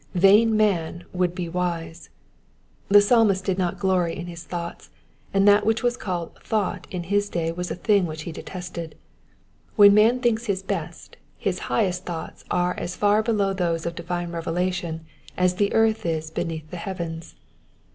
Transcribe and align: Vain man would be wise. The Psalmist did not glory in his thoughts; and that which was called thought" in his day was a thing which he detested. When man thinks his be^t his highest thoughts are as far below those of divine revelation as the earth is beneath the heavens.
Vain 0.15 0.57
man 0.57 1.03
would 1.13 1.35
be 1.35 1.47
wise. 1.47 2.09
The 2.87 3.01
Psalmist 3.03 3.45
did 3.45 3.59
not 3.59 3.77
glory 3.77 4.17
in 4.17 4.25
his 4.25 4.43
thoughts; 4.43 4.89
and 5.31 5.47
that 5.47 5.63
which 5.63 5.83
was 5.83 5.95
called 5.95 6.39
thought" 6.41 6.87
in 6.89 7.03
his 7.03 7.29
day 7.29 7.51
was 7.51 7.69
a 7.69 7.75
thing 7.75 8.07
which 8.07 8.23
he 8.23 8.31
detested. 8.31 8.95
When 9.75 9.93
man 9.93 10.19
thinks 10.19 10.45
his 10.47 10.63
be^t 10.63 11.13
his 11.37 11.59
highest 11.69 12.03
thoughts 12.03 12.43
are 12.49 12.73
as 12.79 12.95
far 12.95 13.21
below 13.21 13.53
those 13.53 13.85
of 13.85 13.93
divine 13.93 14.31
revelation 14.31 15.05
as 15.37 15.53
the 15.57 15.71
earth 15.71 16.03
is 16.03 16.31
beneath 16.31 16.71
the 16.71 16.77
heavens. 16.77 17.35